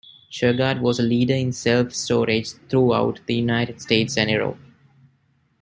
Shurgard 0.31 0.81
was 0.81 0.99
a 0.99 1.03
leader 1.03 1.35
in 1.35 1.51
self-storage 1.51 2.53
throughout 2.71 3.19
the 3.27 3.35
United 3.35 3.79
States 3.83 4.17
and 4.17 4.31
Europe. 4.31 4.57